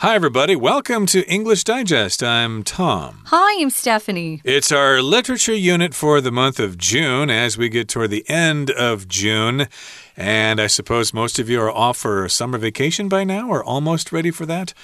[0.00, 0.54] Hi, everybody.
[0.54, 2.22] Welcome to English Digest.
[2.22, 3.22] I'm Tom.
[3.28, 4.42] Hi, I'm Stephanie.
[4.44, 8.70] It's our literature unit for the month of June as we get toward the end
[8.70, 9.68] of June.
[10.14, 14.12] And I suppose most of you are off for summer vacation by now or almost
[14.12, 14.74] ready for that.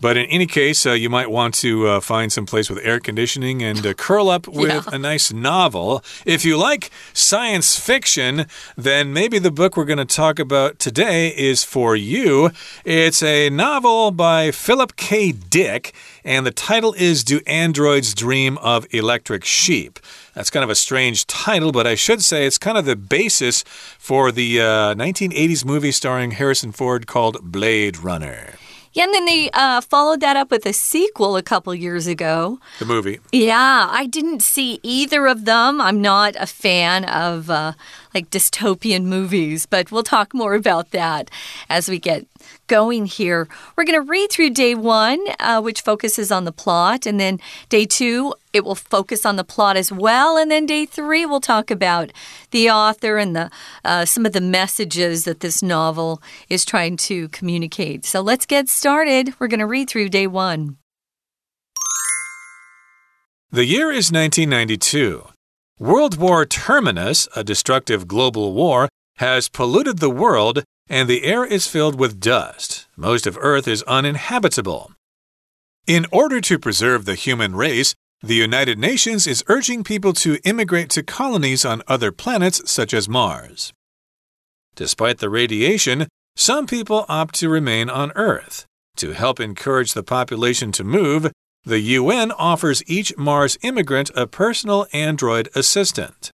[0.00, 3.00] But in any case, uh, you might want to uh, find some place with air
[3.00, 4.82] conditioning and uh, curl up with Yeah.
[4.92, 6.02] a nice novel.
[6.26, 8.46] If you like science fiction,
[8.76, 12.50] then maybe the book we're going to talk about today is for you.
[12.84, 15.32] It's a novel by Philip K.
[15.32, 19.98] Dick, and the title is Do Androids Dream of Electric Sheep?
[20.34, 23.62] That's kind of a strange title, but I should say it's kind of the basis
[23.98, 28.54] for the uh, 1980s movie starring Harrison Ford called Blade Runner.
[28.94, 32.60] Yeah, and then they uh, followed that up with a sequel a couple years ago.
[32.78, 33.18] The movie.
[33.32, 35.80] Yeah, I didn't see either of them.
[35.80, 37.72] I'm not a fan of uh,
[38.14, 41.28] like dystopian movies, but we'll talk more about that
[41.68, 42.26] as we get
[42.66, 43.48] going here.
[43.76, 47.40] We're going to read through day one, uh, which focuses on the plot, and then
[47.68, 51.40] day two, it will focus on the plot as well, and then day three, we'll
[51.40, 52.12] talk about
[52.50, 53.50] the author and the
[53.84, 58.04] uh, some of the messages that this novel is trying to communicate.
[58.04, 59.34] So let's get started.
[59.38, 60.76] We're going to read through day one.
[63.50, 65.28] The year is 1992.
[65.78, 71.66] World War Terminus, a destructive global war, has polluted the world and the air is
[71.66, 72.86] filled with dust.
[72.96, 74.92] Most of Earth is uninhabitable.
[75.86, 80.88] In order to preserve the human race, the United Nations is urging people to immigrate
[80.90, 83.72] to colonies on other planets such as Mars.
[84.76, 88.66] Despite the radiation, some people opt to remain on Earth.
[88.96, 91.30] To help encourage the population to move,
[91.64, 96.30] the UN offers each Mars immigrant a personal android assistant.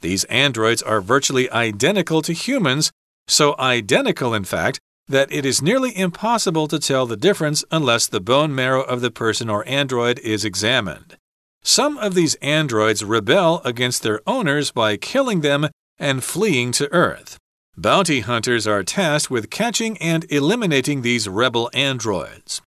[0.00, 2.90] These androids are virtually identical to humans,
[3.26, 8.20] so identical, in fact, that it is nearly impossible to tell the difference unless the
[8.20, 11.16] bone marrow of the person or android is examined.
[11.62, 15.68] Some of these androids rebel against their owners by killing them
[15.98, 17.38] and fleeing to Earth.
[17.76, 22.60] Bounty hunters are tasked with catching and eliminating these rebel androids.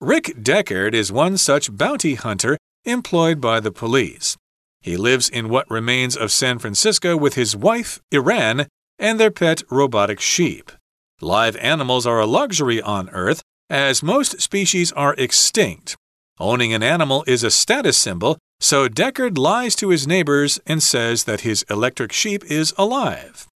[0.00, 4.36] Rick Deckard is one such bounty hunter employed by the police.
[4.82, 8.66] He lives in what remains of San Francisco with his wife, Iran,
[8.98, 10.72] and their pet robotic sheep.
[11.20, 15.96] Live animals are a luxury on Earth, as most species are extinct.
[16.38, 21.24] Owning an animal is a status symbol, so Deckard lies to his neighbors and says
[21.24, 23.46] that his electric sheep is alive.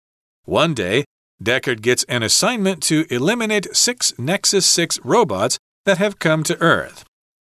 [0.45, 1.05] One day,
[1.43, 7.05] Deckard gets an assignment to eliminate six Nexus 6 robots that have come to Earth.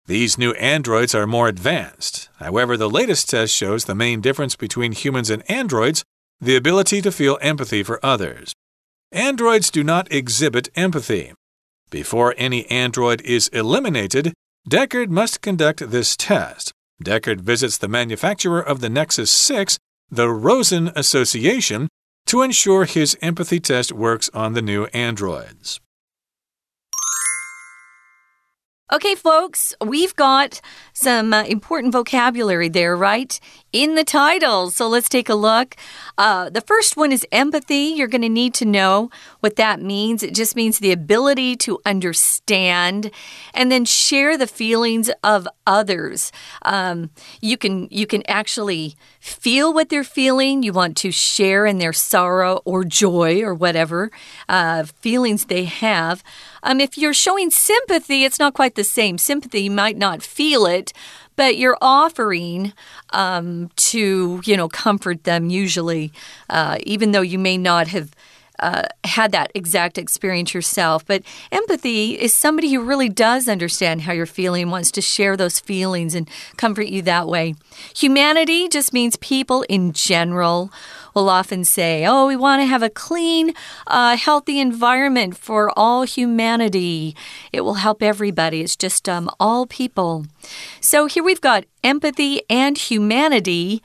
[0.08, 2.30] These new androids are more advanced.
[2.38, 6.04] However, the latest test shows the main difference between humans and androids
[6.42, 8.54] the ability to feel empathy for others.
[9.12, 11.34] Androids do not exhibit empathy.
[11.92, 14.34] Before any android is eliminated,
[14.68, 16.72] Deckard must conduct this test.
[17.04, 19.78] Deckard visits the manufacturer of the Nexus 6,
[20.10, 21.88] the Rosen Association,
[22.28, 25.80] to ensure his empathy test works on the new androids.
[28.94, 30.60] Okay, folks, we've got
[30.94, 33.40] some uh, important vocabulary there, right?
[33.74, 34.70] In the title.
[34.70, 35.78] So let's take a look.
[36.18, 37.94] Uh, the first one is empathy.
[37.96, 39.10] You're going to need to know
[39.40, 40.24] what that means.
[40.24, 43.12] It just means the ability to understand
[43.54, 46.34] and then share the feelings of others.
[46.64, 50.64] Um, you can you can actually feel what they're feeling.
[50.64, 54.12] You want to share in their sorrow or joy or whatever
[54.50, 56.24] uh, feelings they have.
[56.62, 59.18] Um, if you're showing sympathy, it's not quite the same.
[59.18, 60.92] Sympathy, you might not feel it,
[61.42, 62.72] but you're offering
[63.14, 66.14] um, to, you know, comfort them usually,
[66.52, 68.12] uh, even though you may not have.
[68.60, 71.04] Uh, had that exact experience yourself.
[71.04, 75.60] But empathy is somebody who really does understand how you're feeling, wants to share those
[75.60, 77.56] feelings and comfort you that way.
[77.96, 80.70] Humanity just means people in general
[81.14, 83.54] will often say, oh, we want to have a clean,
[83.88, 87.16] uh, healthy environment for all humanity.
[87.52, 88.62] It will help everybody.
[88.62, 90.26] It's just um, all people.
[90.80, 93.82] So here we've got empathy and humanity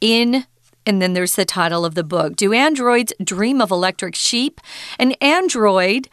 [0.00, 0.46] in
[0.84, 4.60] and then there's the title of the book Do Androids Dream of Electric Sheep?
[4.98, 6.08] An android.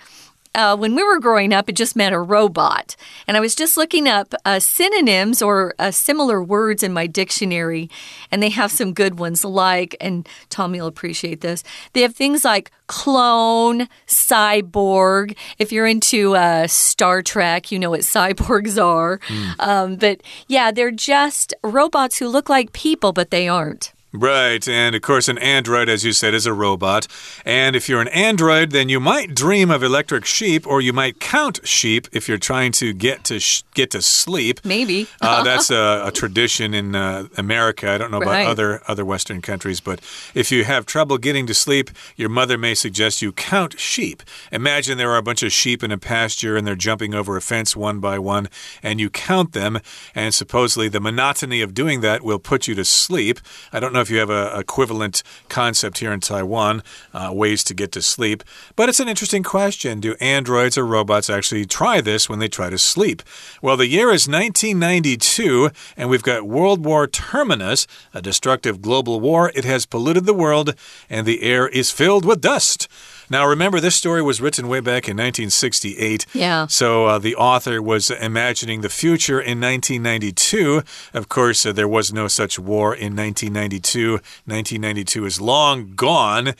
[0.55, 2.95] Uh, when we were growing up, it just meant a robot.
[3.27, 7.89] And I was just looking up uh, synonyms or uh, similar words in my dictionary,
[8.31, 11.63] and they have some good ones like, and Tommy will appreciate this,
[11.93, 15.37] they have things like clone, cyborg.
[15.59, 19.19] If you're into uh, Star Trek, you know what cyborgs are.
[19.59, 23.93] Um, but yeah, they're just robots who look like people, but they aren't.
[24.11, 27.05] Right, and of course, an android, as you said, is a robot.
[27.45, 31.19] And if you're an android, then you might dream of electric sheep, or you might
[31.19, 33.39] count sheep if you're trying to get to
[33.75, 34.61] get to sleep.
[34.65, 37.91] Maybe uh, that's a, a, tradition in uh, America.
[37.91, 38.41] I don't know right.
[38.41, 40.01] about other other Western countries, but
[40.33, 44.23] if you have trouble getting to sleep, your mother may suggest you count sheep.
[44.51, 47.41] Imagine there are a bunch of sheep in a pasture, and they're jumping over a
[47.41, 48.49] fence one by one,
[48.81, 49.79] and you count them,
[50.15, 53.39] and supposedly the monotony of doing that will put you to sleep.
[53.71, 57.63] I don't know know if you have a equivalent concept here in Taiwan, uh, ways
[57.65, 58.43] to get to sleep.
[58.75, 59.99] But it's an interesting question.
[59.99, 63.21] Do androids or robots actually try this when they try to sleep?
[63.61, 69.51] Well, the year is 1992, and we've got World War Terminus, a destructive global war.
[69.53, 70.75] It has polluted the world,
[71.09, 72.87] and the air is filled with dust.
[73.29, 76.25] Now, remember, this story was written way back in 1968.
[76.33, 76.65] Yeah.
[76.67, 80.81] So uh, the author was imagining the future in 1992.
[81.13, 84.13] Of course, uh, there was no such war in 1992.
[84.13, 86.53] 1992 is long gone.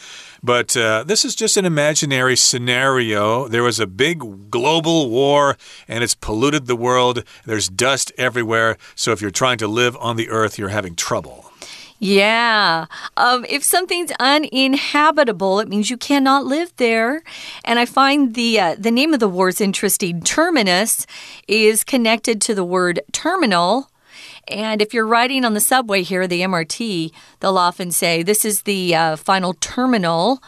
[0.44, 3.48] But uh, this is just an imaginary scenario.
[3.48, 5.58] There was a big global war
[5.88, 7.24] and it's polluted the world.
[7.46, 8.78] There's dust everywhere.
[8.96, 11.49] So if you're trying to live on the earth, you're having trouble.
[12.00, 12.86] Yeah.
[13.18, 17.22] Um, if something's uninhabitable, it means you cannot live there.
[17.66, 20.22] And I find the uh, the name of the war is interesting.
[20.22, 21.06] Terminus
[21.48, 23.92] is connected to the word terminal.
[24.48, 28.64] And if you're riding on the subway here, the MRT, they'll often say this is
[28.64, 30.42] the uh, final terminal.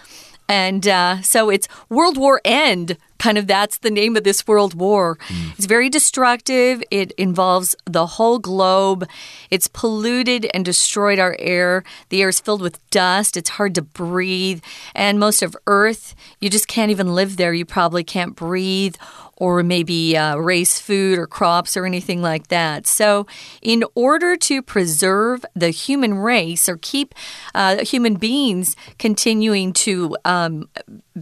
[0.52, 4.74] And uh, so it's World War End kind of that's the name of this world
[4.74, 5.16] war.
[5.28, 5.54] Mm.
[5.56, 6.82] It's very destructive.
[6.90, 9.08] It involves the whole globe.
[9.52, 11.84] It's polluted and destroyed our air.
[12.10, 13.38] The air is filled with dust.
[13.38, 14.64] It's hard to breathe.
[14.96, 17.54] And most of Earth, you just can't even live there.
[17.54, 18.96] You probably can't breathe
[19.42, 22.86] or maybe uh, raise food or crops or anything like that.
[22.86, 23.26] So,
[23.60, 27.16] in order to preserve the human race or keep
[27.56, 30.70] uh, human beings continuing to um,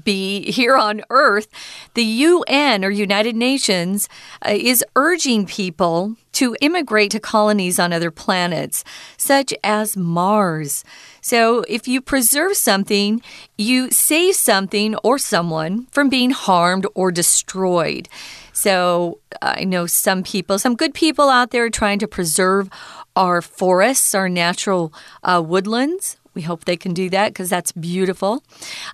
[0.03, 1.47] be here on Earth,
[1.93, 4.09] the UN or United Nations
[4.45, 8.83] uh, is urging people to immigrate to colonies on other planets,
[9.15, 10.83] such as Mars.
[11.21, 13.21] So, if you preserve something,
[13.57, 18.07] you save something or someone from being harmed or destroyed.
[18.53, 22.69] So, I know some people, some good people out there trying to preserve
[23.15, 24.93] our forests, our natural
[25.23, 26.17] uh, woodlands.
[26.39, 28.45] We hope they can do that because that's beautiful.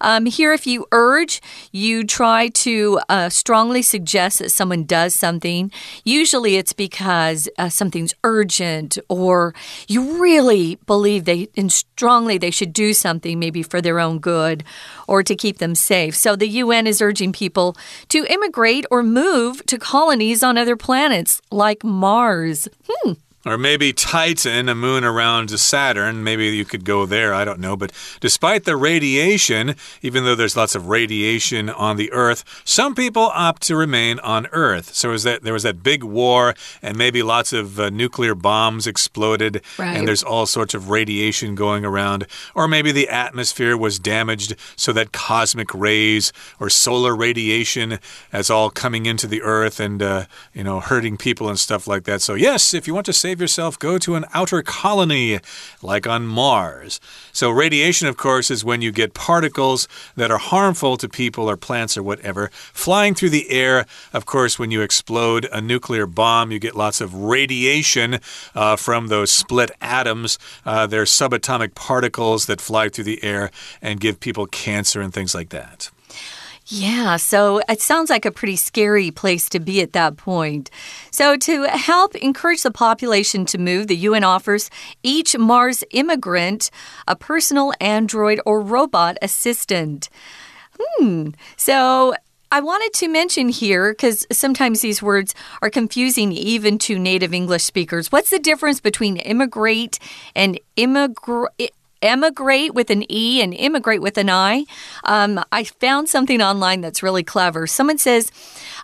[0.02, 5.72] Um, here, if you urge, you try to uh, strongly suggest that someone does something.
[6.04, 9.54] Usually, it's because uh, something's urgent or
[9.88, 14.64] you really believe they and strongly they should do something, maybe for their own good
[15.08, 16.16] or to keep them safe.
[16.16, 17.78] So, the UN is urging people
[18.10, 22.68] to immigrate or move to colonies on other planets like Mars.
[22.90, 23.12] Hmm.
[23.46, 26.24] Or maybe Titan, a moon around Saturn.
[26.24, 27.34] Maybe you could go there.
[27.34, 27.76] I don't know.
[27.78, 33.32] But despite the radiation, even though there's lots of radiation on the Earth, some people
[33.34, 34.94] opt to remain on Earth.
[34.94, 38.86] So was that there was that big war, and maybe lots of uh, nuclear bombs
[38.86, 39.96] exploded, right.
[39.96, 42.28] and there's all sorts of radiation going around.
[42.54, 48.00] Or maybe the atmosphere was damaged, so that cosmic rays or solar radiation
[48.34, 52.04] is all coming into the Earth and uh, you know hurting people and stuff like
[52.04, 52.22] that.
[52.22, 55.40] So yes, if you want to save save yourself, go to an outer colony,
[55.82, 57.02] like on Mars.
[57.34, 61.58] So, radiation, of course, is when you get particles that are harmful to people or
[61.58, 63.86] plants or whatever flying through the air.
[64.14, 68.20] Of course, when you explode a nuclear bomb, you get lots of radiation
[68.56, 70.40] uh, from those split atoms.
[70.66, 75.36] Uh, they're subatomic particles that fly through the air and give people cancer and things
[75.36, 75.92] like that.
[76.68, 80.72] Yeah, so it sounds like a pretty scary place to be at that point.
[81.12, 84.72] So, to help encourage the population to move, the UN offers
[85.04, 86.72] each Mars immigrant
[87.08, 90.10] a personal android or robot assistant.
[90.80, 91.30] Hmm.
[91.56, 92.16] So,
[92.52, 97.64] I wanted to mention here, because sometimes these words are confusing even to native English
[97.64, 98.12] speakers.
[98.12, 100.00] What's the difference between immigrate
[100.36, 101.74] and immigrate?
[102.06, 104.66] Emigrate with an E and immigrate with an I.
[105.04, 107.68] Um, I found something online that's really clever.
[107.68, 108.32] Someone says,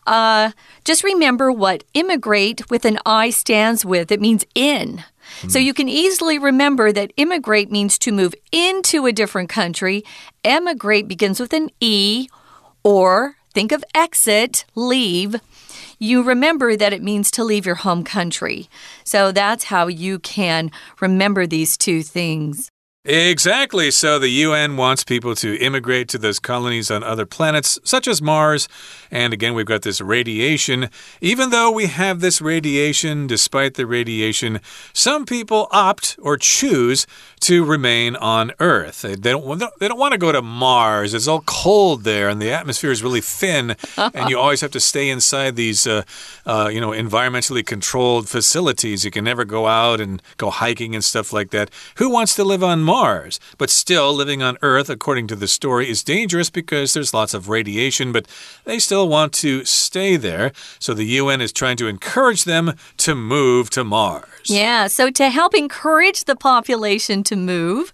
[0.07, 0.51] uh,
[0.83, 4.11] just remember what immigrate with an I stands with.
[4.11, 5.03] It means in.
[5.47, 10.03] So you can easily remember that immigrate means to move into a different country.
[10.43, 12.27] Emigrate begins with an E,
[12.83, 15.37] or think of exit, leave.
[15.99, 18.69] You remember that it means to leave your home country.
[19.03, 22.69] So that's how you can remember these two things.
[23.03, 23.89] Exactly.
[23.89, 28.21] So the UN wants people to immigrate to those colonies on other planets, such as
[28.21, 28.69] Mars.
[29.09, 30.87] And again, we've got this radiation.
[31.19, 34.59] Even though we have this radiation, despite the radiation,
[34.93, 37.07] some people opt or choose
[37.39, 39.01] to remain on Earth.
[39.01, 41.15] They don't, they don't want to go to Mars.
[41.15, 44.79] It's all cold there, and the atmosphere is really thin, and you always have to
[44.79, 46.03] stay inside these, uh,
[46.45, 49.03] uh, you know, environmentally controlled facilities.
[49.03, 51.71] You can never go out and go hiking and stuff like that.
[51.95, 52.90] Who wants to live on Mars?
[52.91, 53.39] Mars.
[53.57, 57.47] But still, living on Earth, according to the story, is dangerous because there's lots of
[57.47, 58.27] radiation, but
[58.65, 60.51] they still want to stay there.
[60.77, 64.49] So the UN is trying to encourage them to move to Mars.
[64.49, 67.93] Yeah, so to help encourage the population to move,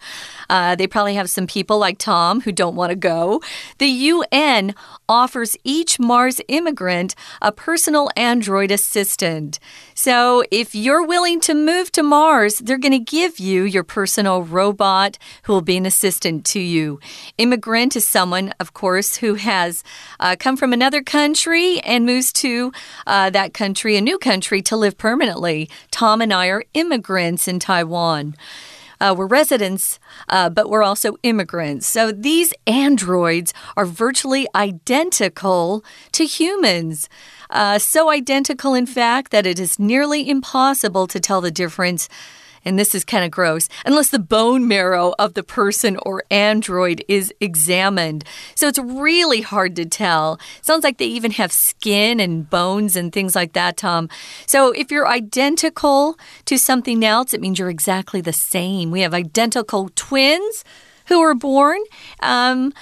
[0.50, 3.42] uh, they probably have some people like Tom who don't want to go.
[3.77, 4.75] The UN
[5.10, 9.60] offers each Mars immigrant a personal android assistant.
[9.94, 14.44] So if you're willing to move to Mars, they're going to give you your personal
[14.44, 17.00] robot who will be an assistant to you.
[17.38, 19.84] Immigrant is someone, of course, who has
[20.20, 22.72] uh, come from another country and moves to
[23.06, 25.70] uh, that country, a new country, to live permanently.
[25.92, 28.36] Tom and I are immigrants in Taiwan.
[29.00, 30.00] Uh, we're residents,
[30.30, 31.88] uh, but we're also immigrants.
[31.88, 37.10] So these androids are virtually identical to humans.
[37.50, 42.10] Uh, so identical, in fact, that it is nearly impossible to tell the difference
[42.67, 47.03] and this is kind of gross, unless the bone marrow of the person or android
[47.07, 48.24] is examined.
[48.55, 50.39] So it's really hard to tell.
[50.62, 54.09] Sounds like they even have skin and bones and things like that, Tom.
[54.45, 58.91] So if you're identical to something else, it means you're exactly the same.
[58.91, 60.63] We have identical twins
[61.07, 61.79] who are born.
[62.21, 62.74] Um,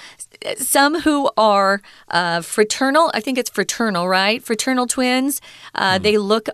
[0.56, 4.42] some who are uh, fraternal, I think it's fraternal, right?
[4.42, 5.40] Fraternal twins.
[5.74, 6.02] Uh, mm.
[6.02, 6.48] They look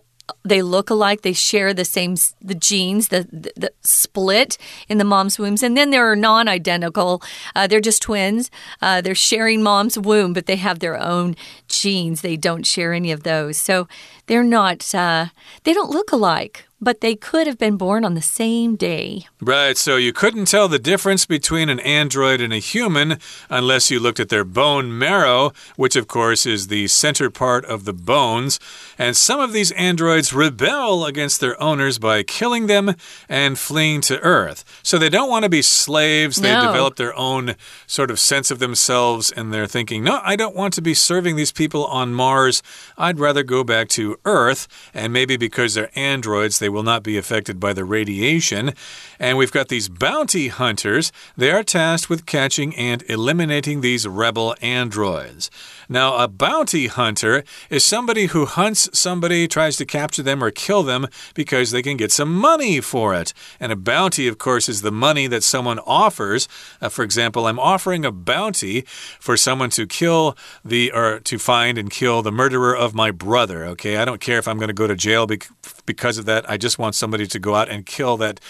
[0.45, 1.23] they look alike.
[1.23, 5.77] They share the same the genes, the, the, the split in the mom's wombs, and
[5.77, 7.23] then there are non-identical.
[7.55, 8.51] Uh, they're just twins.
[8.81, 11.37] Uh, they're sharing mom's womb, but they have their own
[11.69, 12.21] genes.
[12.21, 13.89] They don't share any of those, so
[14.27, 14.95] they're not.
[14.95, 15.27] Uh,
[15.65, 19.25] they don't look alike but they could have been born on the same day.
[19.41, 24.01] Right, so you couldn't tell the difference between an android and a human unless you
[24.01, 28.59] looked at their bone marrow, which of course is the center part of the bones.
[28.99, 32.97] And some of these androids rebel against their owners by killing them
[33.29, 34.65] and fleeing to Earth.
[34.83, 36.39] So they don't want to be slaves.
[36.39, 36.67] They no.
[36.67, 37.55] develop their own
[37.87, 41.37] sort of sense of themselves, and they're thinking, no, I don't want to be serving
[41.37, 42.61] these people on Mars.
[42.99, 44.67] I'd rather go back to Earth.
[44.93, 48.75] And maybe because they're androids, they will not be affected by the radiation.
[49.23, 51.13] And we've got these bounty hunters.
[51.37, 55.49] They are tasked with catching and eliminating these rebel androids.
[55.89, 60.83] Now, a bounty hunter is somebody who hunts somebody, tries to capture them or kill
[60.83, 63.33] them because they can get some money for it.
[63.61, 66.49] And a bounty, of course, is the money that someone offers.
[66.81, 68.81] Uh, for example, I'm offering a bounty
[69.21, 73.65] for someone to kill the or to find and kill the murderer of my brother.
[73.67, 75.29] Okay, I don't care if I'm going to go to jail
[75.87, 76.51] because of that.
[76.51, 78.41] I just want somebody to go out and kill that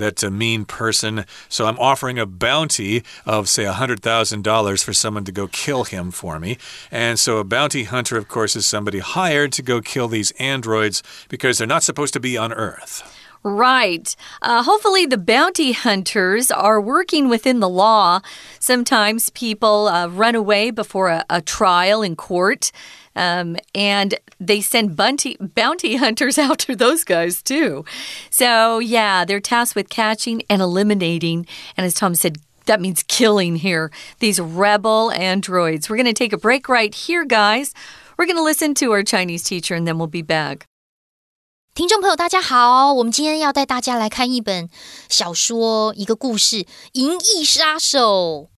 [0.00, 1.24] that a mean person.
[1.48, 6.38] So I'm offering a bounty of, say, $100,000 for someone to go kill him for
[6.38, 6.58] me.
[6.90, 11.02] And so a bounty hunter, of course, is somebody hired to go kill these androids
[11.28, 13.02] because they're not supposed to be on Earth.
[13.42, 14.14] Right.
[14.42, 18.20] Uh, hopefully, the bounty hunters are working within the law.
[18.58, 22.70] Sometimes people uh, run away before a, a trial in court.
[23.15, 27.85] Um, and they send bounty, bounty hunters out to those guys too.
[28.29, 31.47] So, yeah, they're tasked with catching and eliminating.
[31.77, 35.89] And as Tom said, that means killing here, these rebel androids.
[35.89, 37.73] We're going to take a break right here, guys.
[38.17, 40.65] We're going to listen to our Chinese teacher and then we'll be back.
[41.73, 42.93] 听众朋友，大家好！
[42.93, 44.69] 我们今天要带大家来看一本
[45.09, 48.49] 小说，一个故事《银翼杀手》。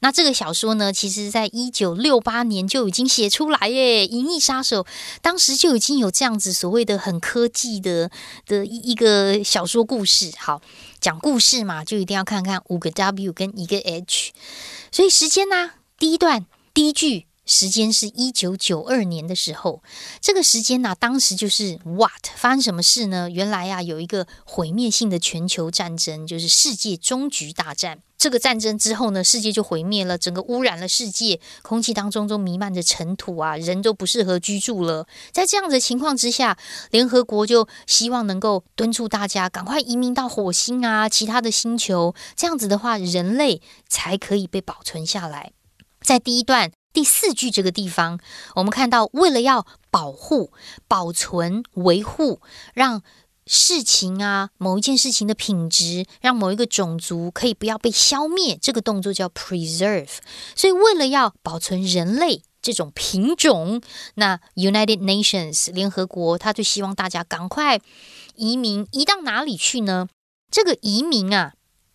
[0.00, 4.84] 那这个小说呢，其实在一九六八年就已经写出来耶，《银翼杀手》
[5.22, 8.10] 当时就已经有这样子所谓的很科技的
[8.46, 10.32] 的一一个小说故事。
[10.38, 10.60] 好，
[11.00, 14.32] 讲故事嘛，就一定要看看五个 W 跟一个 H。
[14.92, 19.82] 所以时间呢，第一段第一句时间是一九九二年的时候，
[20.20, 23.28] 这个时间呢，当时就是 What 发生什么事呢？
[23.28, 28.02] 原来呀，有一个毁灭性的全球战争，就是世界终局大战。
[28.16, 35.08] 这个战争之后呢，世界就毁灭了，整个污染了世界，空气当中都弥漫着尘土啊，人都不适合居住了。
[35.32, 36.56] 在这样的情况之下，
[36.92, 45.50] 联合国就希望能够敦促大家赶快移民到火星啊，其他的星球，这样子的话，人类才可以被保存下来。
[46.02, 48.18] 在第一段第四句这个地方，
[48.56, 50.52] 我们看到，为了要保护、
[50.88, 52.40] 保存、维护，
[52.74, 53.02] 让。
[53.52, 60.18] 事情啊，某一件事情的品质，让某一个种族可以不要被消灭，这个动作叫 preserve。
[60.54, 63.80] 所以，为了要保存人类这种品种，
[64.14, 67.80] 那 United Nations 联合国，他就希望大家赶快
[68.36, 70.06] 移民，移到哪里去呢？
[70.48, 71.54] 这个移民啊，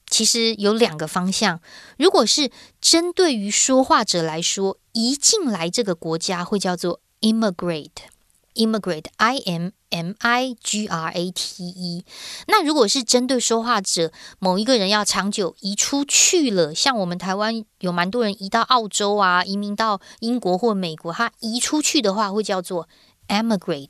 [0.10, 1.62] 其实有两个方向。
[1.98, 9.70] 如果是针对于说话者来说，移进来这个国家会叫做 immigrate，immigrate，I M。
[9.92, 12.04] M I G R A T E，
[12.48, 22.90] 那如果是针对说话者某一个人要长久移出去了，像我们台湾有蛮多人移到澳洲啊，移民到英国或美国，他移出去的话会叫做
[23.30, 23.88] emigrate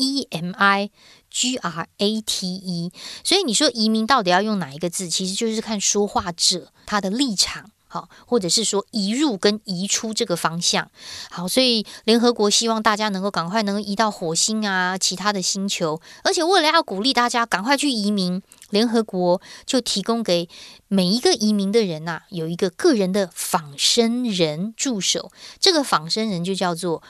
[0.00, 0.90] e m i
[1.30, 2.92] g r a t e，
[3.22, 7.70] 所以你说移民到底要用哪一个字，其实就是看说话者他的立场。
[7.92, 10.88] 好，或者是说移入跟移出这个方向，
[11.28, 18.40] 好，所以联合国希望大家能够赶快能够移到火星啊，其他的星球，而且为了要鼓励大家赶快去移民，
[18.70, 20.48] 联合国就提供给
[20.86, 27.02] 每一个移民的人呐，有一个个人的仿生人助手，这个仿生人就叫做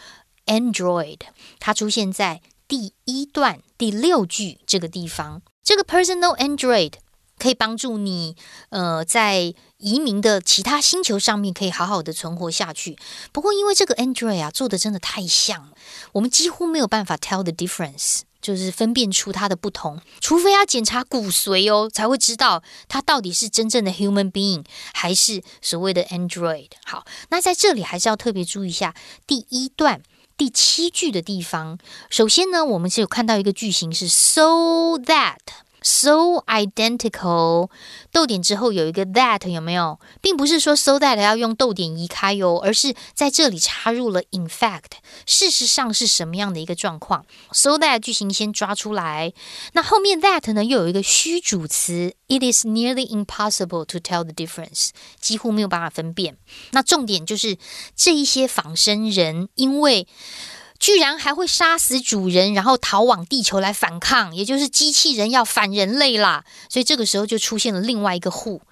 [0.46, 1.18] Android，
[1.58, 6.92] 它出现在第一段第六句这个地方，这个 Personal Android。
[7.36, 8.36] 可以帮助你，
[8.68, 12.98] 呃，在移民的其他星球上面可以好好的存活下去。
[13.32, 15.70] 不过，因为这个 Android 啊做的真的太像，
[16.12, 20.02] 我们几乎没有办法 tell the difference，就是分辨出它的不同。
[20.20, 24.62] 除非要检查骨髓哦，才会知道它到底是真正的 human being
[24.92, 26.68] 还是所谓的 Android。
[26.84, 28.94] 好，那在这里还是要特别注意一下
[29.26, 30.02] 第一段
[30.40, 31.76] 第七句的地方。
[32.08, 35.36] 首先呢，我们是有看到一个句型是 so that。
[35.82, 37.70] So identical，
[38.12, 49.32] 逗点之后有一个 that 有没有，并不是说 so that 要用逗点移开哟，而是在这里插入了 in fact，事实上是什么样的一个状况？So that 句型先抓出来，
[49.72, 56.36] 那后面 that 呢又有一个虚主词，It is nearly impossible to tell the difference，几乎没有办法分辨。
[56.72, 57.56] 那重点就是
[57.96, 60.06] 这一些仿生人，因为。
[60.80, 66.44] 居然还会杀死主人，然后逃往地球来反抗，也就是机器人要反人类啦。
[66.70, 68.62] 所以这个时候就出现了另外一个户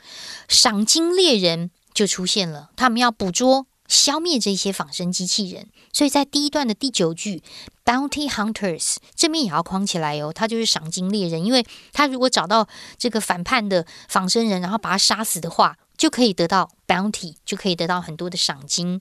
[0.48, 5.68] 赏金猎人就出现了，他们要捕捉、消灭这些仿生机器人。
[5.92, 7.42] 所以在第一段的第九句
[7.84, 19.00] ，Bounty Hunters 这边也要框起来哦，他就是赏金猎人，因为他如果找到这个反叛的仿生人，然后把他杀死的话，就可以得到 Bounty，就可以得到很多的赏金。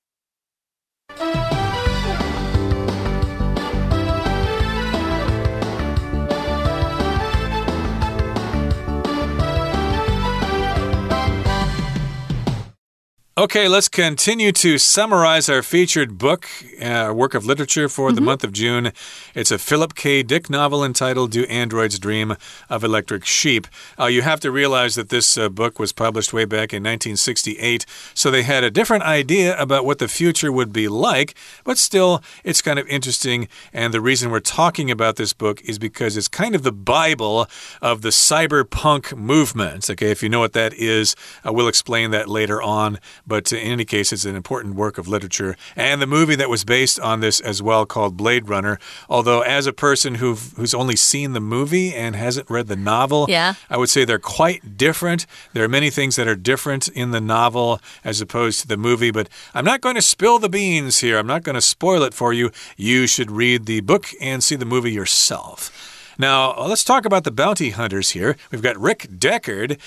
[13.41, 16.47] Okay, let's continue to summarize our featured book,
[16.79, 18.15] uh, work of literature for mm -hmm.
[18.15, 18.25] the mm-hmm.
[18.25, 18.91] month of June.
[19.33, 20.23] It's a Philip K.
[20.23, 22.35] Dick novel entitled Do Androids Dream
[22.69, 23.67] of Electric Sheep?
[23.99, 27.85] Uh, you have to realize that this uh, book was published way back in 1968,
[28.13, 32.21] so they had a different idea about what the future would be like, but still,
[32.43, 33.47] it's kind of interesting.
[33.73, 37.47] And the reason we're talking about this book is because it's kind of the Bible
[37.81, 39.89] of the cyberpunk movement.
[39.89, 42.99] Okay, if you know what that is, uh, we'll explain that later on.
[43.31, 45.55] But in any case, it's an important work of literature.
[45.77, 48.77] And the movie that was based on this as well, called Blade Runner.
[49.07, 53.27] Although, as a person who who's only seen the movie and hasn't read the novel,
[53.29, 53.53] yeah.
[53.69, 55.25] I would say they're quite different.
[55.53, 59.11] There are many things that are different in the novel as opposed to the movie.
[59.11, 61.17] But I'm not going to spill the beans here.
[61.17, 62.51] I'm not going to spoil it for you.
[62.75, 65.90] You should read the book and see the movie yourself.
[66.21, 68.37] Now, let's talk about the bounty hunters here.
[68.51, 69.79] We've got Rick Deckard.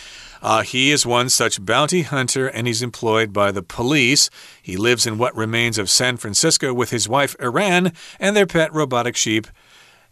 [0.42, 4.30] Uh, he is one such bounty hunter and he's employed by the police.
[4.60, 8.74] He lives in what remains of San Francisco with his wife, Iran, and their pet
[8.74, 9.46] robotic sheep.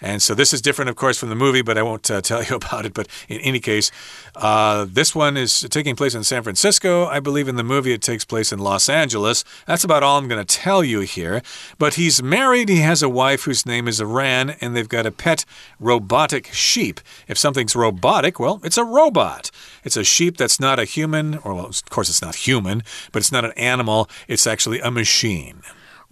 [0.02, 2.42] And so this is different, of course, from the movie, but I won't uh, tell
[2.42, 2.92] you about it.
[2.92, 3.90] But in any case,
[4.34, 7.06] uh, this one is taking place in San Francisco.
[7.06, 9.44] I believe in the movie it takes place in Los Angeles.
[9.66, 11.40] That's about all I'm going to tell you here.
[11.78, 15.12] But he's married, he has a wife whose name is Iran, and they've got a
[15.12, 15.44] pet
[15.78, 17.00] robotic sheep.
[17.28, 19.50] If something's robotic, well, it's a robot.
[19.84, 23.20] It's a sheep that's not a human, or well, of course, it's not human, but
[23.20, 25.62] it's not an animal, it's actually a machine.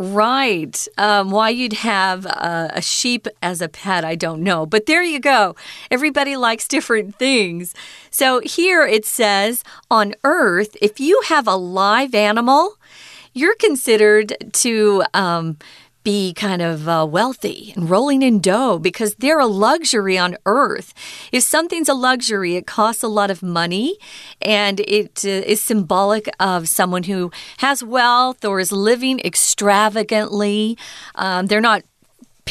[0.02, 0.88] Right.
[0.96, 4.64] Um, why you'd have uh, a sheep as a pet, I don't know.
[4.64, 5.54] But there you go.
[5.90, 7.74] Everybody likes different things.
[8.10, 12.78] So here it says on Earth, if you have a live animal,
[13.34, 15.58] you're considered to um,
[16.02, 20.94] be kind of uh, wealthy and rolling in dough because they're a luxury on earth.
[21.32, 23.96] If something's a luxury, it costs a lot of money
[24.40, 30.78] and it uh, is symbolic of someone who has wealth or is living extravagantly.
[31.16, 31.82] Um, they're not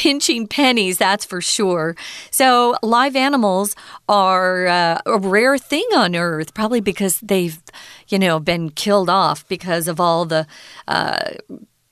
[0.00, 1.94] pinching pennies, that's for sure.
[2.30, 3.76] So, live animals
[4.08, 7.60] are uh, a rare thing on Earth, probably because they've,
[8.08, 10.46] you know, been killed off because of all the.
[10.88, 11.32] Uh,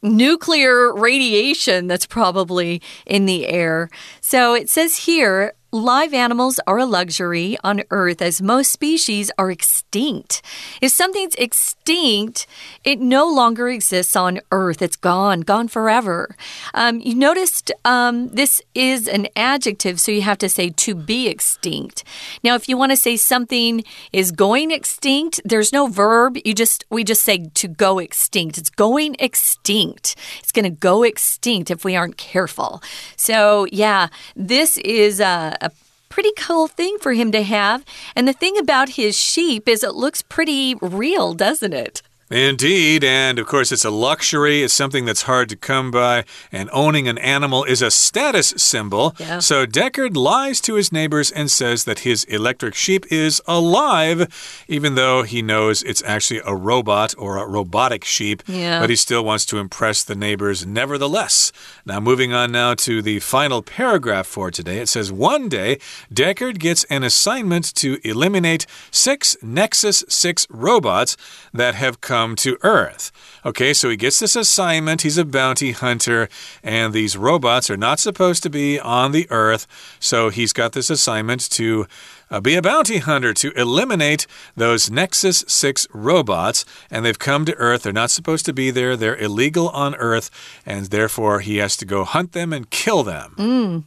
[0.03, 3.91] nuclear radiation that's probably in the air.
[4.21, 9.51] So it says here Live animals are a luxury on Earth as most species are
[9.51, 10.41] extinct.
[10.81, 12.47] If something's extinct,
[12.85, 14.81] it no longer exists on Earth.
[14.81, 16.35] It's gone, gone forever.
[16.73, 21.29] Um, you noticed um, this is an adjective, so you have to say to be
[21.29, 22.03] extinct.
[22.43, 26.39] Now, if you want to say something is going extinct, there's no verb.
[26.47, 28.57] You just we just say to go extinct.
[28.57, 30.17] It's going extinct.
[30.39, 32.83] It's going to go extinct if we aren't careful.
[33.19, 35.21] So yeah, this is.
[35.21, 35.68] Uh, a
[36.09, 37.85] pretty cool thing for him to have.
[38.15, 42.03] And the thing about his sheep is it looks pretty real, doesn't it?
[42.31, 44.63] Indeed, and of course, it's a luxury.
[44.63, 49.15] It's something that's hard to come by, and owning an animal is a status symbol.
[49.19, 49.39] Yeah.
[49.39, 54.95] So Deckard lies to his neighbors and says that his electric sheep is alive, even
[54.95, 58.43] though he knows it's actually a robot or a robotic sheep.
[58.47, 58.81] Yeah.
[58.81, 61.51] But he still wants to impress the neighbors nevertheless.
[61.87, 64.81] Now, moving on now to the final paragraph for today.
[64.81, 65.79] It says One day,
[66.13, 71.17] Deckard gets an assignment to eliminate six Nexus 6 robots
[71.55, 73.13] that have come come to Earth.
[73.45, 75.03] Okay, so he gets this assignment.
[75.03, 76.29] He's a bounty hunter,
[76.65, 79.67] and these robots are not supposed to be on the Earth.
[80.01, 81.87] So he's got this assignment to
[82.31, 84.27] uh, be a bounty hunter to eliminate
[84.57, 86.65] those Nexus 6 robots.
[86.91, 87.83] And they've come to Earth.
[87.83, 88.97] They're not supposed to be there.
[88.97, 90.29] They're illegal on Earth.
[90.67, 93.35] And therefore, he has to go hunt them and kill them.
[93.39, 93.85] Mm.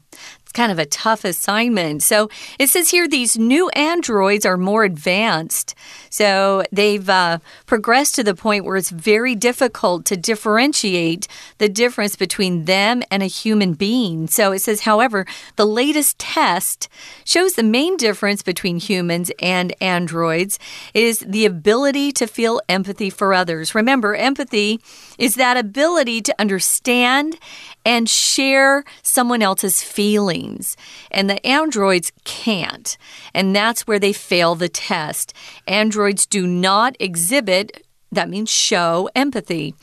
[0.51, 2.03] Kind of a tough assignment.
[2.03, 5.75] So it says here these new androids are more advanced.
[6.09, 12.15] So they've uh, progressed to the point where it's very difficult to differentiate the difference
[12.15, 14.27] between them and a human being.
[14.27, 16.89] So it says, however, the latest test
[17.23, 20.59] shows the main difference between humans and androids
[20.93, 23.73] is the ability to feel empathy for others.
[23.73, 24.79] Remember, empathy
[25.17, 27.37] is that ability to understand
[27.85, 30.77] and share someone else's feelings.
[31.09, 32.97] And the androids can't.
[33.33, 35.33] And that's where they fail the test.
[35.67, 39.73] Androids do not exhibit that means show empathy.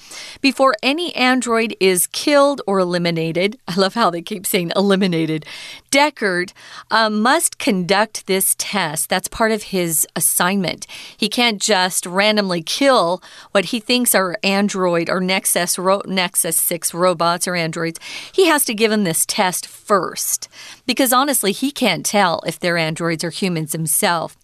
[0.41, 5.47] Before any android is killed or eliminated, I love how they keep saying eliminated,
[5.91, 6.53] Deckard
[6.91, 9.09] uh, must conduct this test.
[9.09, 10.87] That's part of his assignment.
[11.17, 17.49] He can't just randomly kill what he thinks are android or Nexus, Nexus 6 robots
[17.49, 17.99] or androids.
[18.33, 20.49] He has to give them this test first
[20.87, 24.37] because honestly, he can't tell if they're androids or humans himself.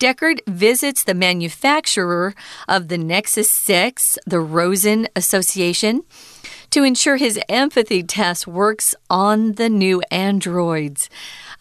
[0.00, 2.34] Deckard visits the manufacturer
[2.68, 6.02] of the Nexus 6, the Rosen Association
[6.70, 11.08] to ensure his empathy test works on the new androids.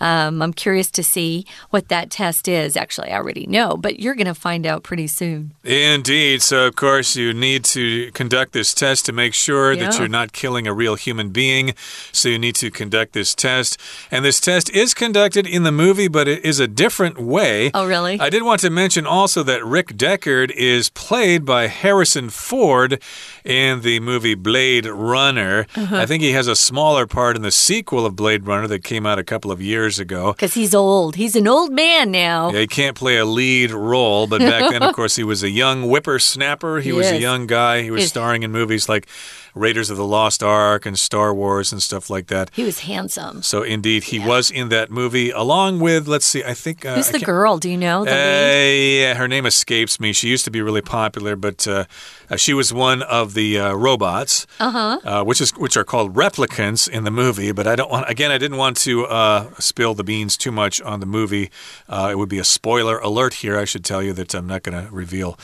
[0.02, 2.78] Um, I'm curious to see what that test is.
[2.78, 5.54] Actually, I already know, but you're going to find out pretty soon.
[5.66, 6.42] Indeed.
[6.42, 9.84] So, of course, you need to conduct this test to make sure Yeah.
[9.90, 11.74] that you're not killing a real human being.
[12.14, 13.78] So, you need to conduct this test.
[14.10, 17.70] And this test is conducted in the movie, but it is a different way.
[17.74, 18.18] Oh, really?
[18.22, 23.02] I did want to mention also that Rick Deckard is played by Harrison Ford
[23.44, 25.66] in the movie Blade Runner.
[25.76, 25.96] Uh-huh.
[25.96, 29.06] I think he has a smaller part in the sequel of Blade Runner that came
[29.06, 30.34] out a couple of years ago.
[30.34, 31.16] Because he's old.
[31.16, 32.52] He's an old man now.
[32.52, 35.50] Yeah, he can't play a lead role, but back then, of course, he was a
[35.50, 36.82] young whippersnapper.
[36.82, 37.82] He was a young guy.
[37.82, 39.08] He was starring in movies like
[39.56, 42.50] Raiders of the Lost Ark and Star Wars and stuff like that.
[42.54, 43.42] He was handsome.
[43.44, 46.86] So, indeed, he was in that movie along with, let's see, I think.
[46.86, 47.58] Uh, Who's the girl?
[47.58, 50.14] Do you know the uh, yeah, her name escapes me.
[50.14, 51.86] She used to be really popular, but uh,
[52.30, 55.00] uh, she was one of the uh, robots, Uh-huh.
[55.04, 57.52] uh, which is which are called replicants in the movie.
[57.52, 58.32] But I don't want again.
[58.32, 61.50] I didn't want to uh, spill the beans too much on the movie.
[61.88, 63.58] Uh, it would be a spoiler alert here.
[63.58, 65.38] I should tell you that I'm not going to reveal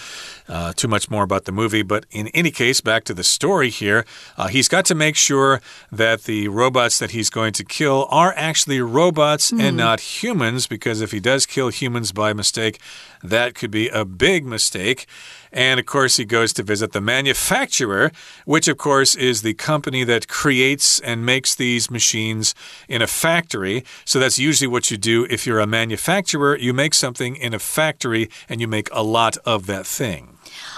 [0.50, 1.84] uh, too much more about the movie.
[1.84, 3.95] But in any case, back to the story here.
[4.38, 8.34] Uh, he's got to make sure that the robots that he's going to kill are
[8.36, 12.80] actually robots and not humans, because if he does kill humans by mistake,
[13.24, 15.06] that could be a big mistake.
[15.52, 18.12] And of course, he goes to visit the manufacturer,
[18.46, 22.54] which, of course, is the company that creates and makes these machines
[22.90, 23.86] in a factory.
[24.04, 26.58] So that's usually what you do if you're a manufacturer.
[26.58, 30.35] You make something in a factory and you make a lot of that thing.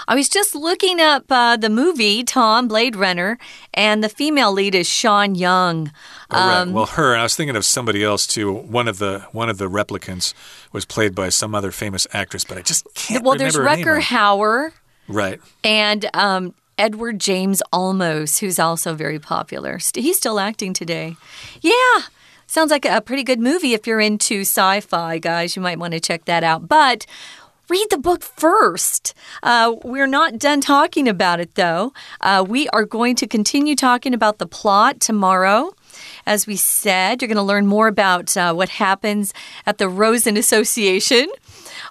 [0.08, 3.38] I was just looking up uh, the movie Tom Blade Runner,
[3.74, 5.92] and the female lead is Sean Young.
[6.30, 6.60] All right.
[6.62, 7.14] Um, well, her.
[7.14, 8.52] I was thinking of somebody else too.
[8.52, 10.32] One of the one of the replicants
[10.72, 14.02] was played by some other famous actress, but I just can't well, there's Rutger right.
[14.04, 14.72] Hauer
[15.08, 15.40] Right.
[15.62, 19.78] and um, Edward James Olmos, who's also very popular.
[19.94, 21.16] He's still acting today.
[21.60, 21.74] Yeah.
[22.46, 25.54] Sounds like a pretty good movie if you're into sci fi, guys.
[25.54, 26.66] You might want to check that out.
[26.66, 27.04] But
[27.68, 29.14] read the book first.
[29.42, 31.92] Uh, we're not done talking about it, though.
[32.20, 35.72] Uh, we are going to continue talking about the plot tomorrow.
[36.26, 39.32] As we said, you're going to learn more about uh, what happens
[39.66, 41.28] at the Rosen Association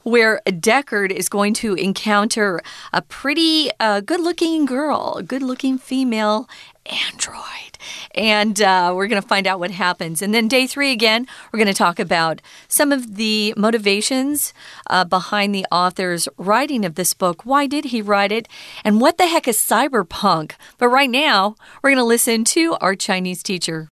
[0.03, 2.61] where Deckard is going to encounter
[2.93, 6.47] a pretty uh, good looking girl, a good looking female
[6.87, 7.77] android.
[8.15, 10.21] And uh, we're going to find out what happens.
[10.21, 14.53] And then, day three again, we're going to talk about some of the motivations
[14.89, 17.45] uh, behind the author's writing of this book.
[17.45, 18.47] Why did he write it?
[18.83, 20.53] And what the heck is cyberpunk?
[20.77, 23.89] But right now, we're going to listen to our Chinese teacher.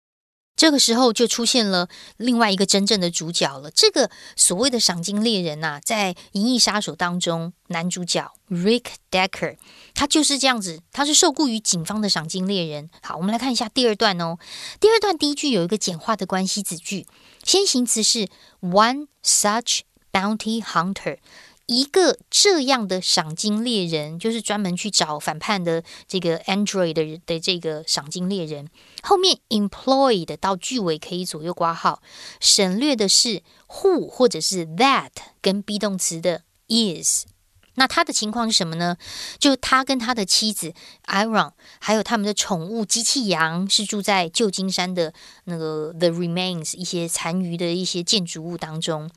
[0.61, 3.70] 这个时候就出现了另外一个真正的主角了。
[3.70, 9.57] 这个所谓的赏金猎人呐，在《银翼杀手》当中，男主角 Rick Decker，
[9.94, 12.90] 他就是这样子，他是受雇于警方的赏金猎人。
[13.01, 14.37] 好，我们来看一下第二段哦。
[14.79, 17.07] 第二段第一句有一个简化的关系子句，
[17.42, 18.29] 先行词是
[18.61, 19.81] one such
[20.12, 21.16] bounty hunter。
[21.64, 28.68] 一个这样的赏金猎人，就是专门去找反叛的这个 Android 的的这个赏金猎人。
[29.02, 32.02] 后面 employed 到句尾可以左右挂号，
[32.40, 35.10] 省略的是 who 或者是 that
[35.40, 37.26] 跟 be 动词的 is。
[37.74, 38.96] 那他的情况是什么呢？
[39.38, 40.74] 就他跟他的妻子
[41.06, 49.10] Iron，还有他们的宠物机器羊，是住在旧金山的那个 The Remains 一些残余的一些建筑物当中。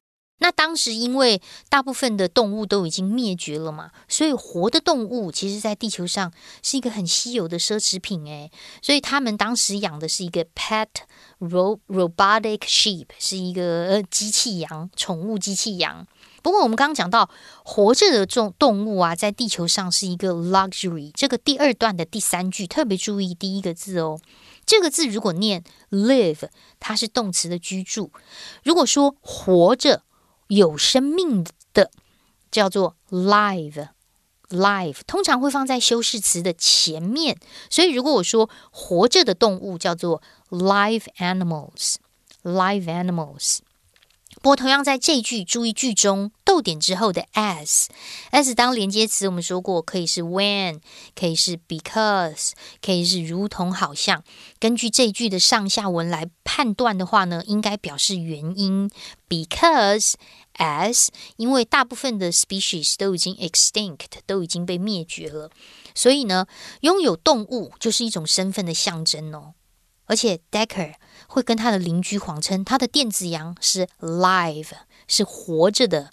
[0.44, 8.52] 那当时因为大部分的动物都已经灭绝了嘛，所以活的动物其实，在地球上是一个很稀有的奢侈品诶。
[8.82, 10.90] 所以他们当时养的是一个 pet
[11.40, 16.06] ro robotic sheep，是一个机器羊，宠物机器羊。
[16.42, 17.30] 不过我们刚刚讲到
[17.64, 21.10] 活着的这种动物啊，在地球上是一个 luxury。
[21.14, 24.20] 这个第二段的第三句特别注意第一个字哦，
[24.66, 26.50] 这个字如果念 live，
[26.82, 28.10] 它是动词的居住；
[28.62, 30.04] 如果说活着。
[30.48, 31.92] 有生命的
[32.52, 37.38] 叫做 live，live 通常会放在修饰词的前面，
[37.70, 43.60] 所以如果我说活着的动物叫做 live animals，live animals。
[44.44, 50.82] 不过，同样在这句，注意句中逗点之后的 as，as 当连接词，我们说过可以是 when，
[51.16, 52.52] 可以是 because，
[52.82, 54.22] 可以是如同、好像。
[54.60, 58.92] 根据这句的上下文来判断的话呢，应该表示原因
[59.30, 60.16] ，because
[60.58, 65.50] as，因为大部分的 species 都已经 extinct，都已经被灭绝了，
[65.96, 66.48] 所以呢，
[66.82, 69.54] 拥有动物就是一种身份的象征哦。
[70.06, 70.96] 而且 Decker
[71.34, 74.74] 会跟他的邻居谎称他的电子羊是 live，
[75.08, 76.12] 是活着的。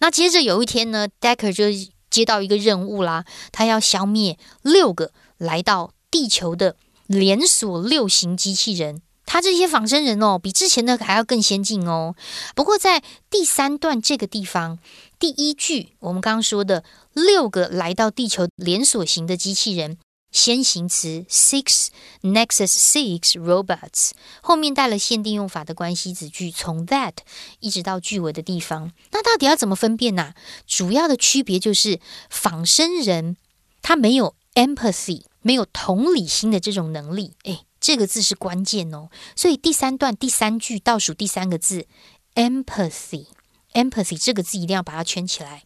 [0.00, 1.64] 那接着有一天呢，Decker 就
[2.10, 6.76] 接到一个任务啦，他要消灭六个来到地球的
[7.06, 9.00] 连锁六型机器人。
[9.24, 12.14] 他这些仿生人哦，比之前的还要更先进哦。
[12.54, 14.78] 不过在第三段这个地方，
[15.18, 19.98] 第一句我们刚刚说的六个来到地球连锁型的机器人。
[20.30, 21.88] 先行词 six
[22.22, 24.10] Nexus six robots
[24.42, 27.14] 后面带了限定用法的关系子句，从 that
[27.60, 30.34] 一直到句尾的地方，那到底要怎么分辨呢？
[30.66, 33.36] 主要的区别就是仿生人
[33.80, 37.32] 他没有 empathy，没有同理心的这种能力。
[37.44, 39.08] 诶，这个字是关键哦。
[39.34, 41.86] 所以第三段第三句倒数第三个字
[42.34, 45.62] empathy，empathy 这个字一定要把它圈起来。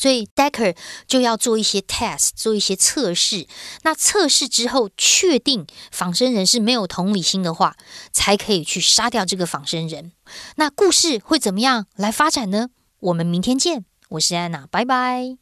[0.00, 3.46] 所以 Decker 就要做一些 test，做一些测试。
[3.82, 7.76] 那测试之后确定仿生人是没有同理心的话，
[8.12, 10.12] 才可以去杀掉这个仿生人。
[10.56, 12.68] 那故事会怎么样来发展呢？
[13.00, 13.86] 我们明天见。
[14.10, 15.38] 我是安娜，拜拜。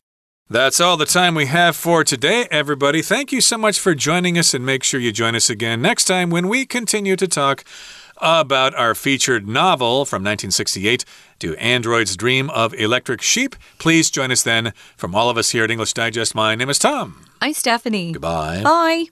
[0.48, 3.02] That's all the time we have for today, everybody.
[3.02, 6.06] Thank you so much for joining us, and make sure you join us again next
[6.06, 7.64] time when we continue to talk
[8.21, 11.05] about our featured novel from 1968,
[11.39, 13.55] Do Androids Dream of Electric Sheep?
[13.77, 14.73] Please join us then.
[14.97, 17.25] From all of us here at English Digest, my name is Tom.
[17.41, 18.11] I'm Stephanie.
[18.13, 18.61] Goodbye.
[18.63, 19.05] Bye.